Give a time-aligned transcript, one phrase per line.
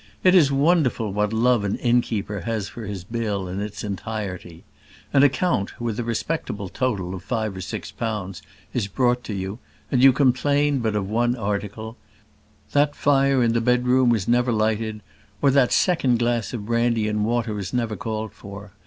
[0.23, 4.63] It is wonderful what love an innkeeper has for his bill in its entirety.
[5.13, 8.41] An account, with a respectable total of five or six pounds,
[8.73, 9.59] is brought to you,
[9.91, 11.97] and you complain but of one article;
[12.71, 15.01] that fire in the bedroom was never lighted;
[15.39, 18.71] or that second glass of brandy and water was never called for.